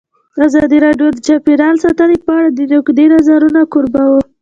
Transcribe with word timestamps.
ازادي 0.45 0.77
راډیو 0.85 1.07
د 1.13 1.17
چاپیریال 1.27 1.75
ساتنه 1.83 2.15
په 2.25 2.31
اړه 2.37 2.49
د 2.53 2.59
نقدي 2.73 3.05
نظرونو 3.13 3.61
کوربه 3.73 4.03
وه. 4.11 4.21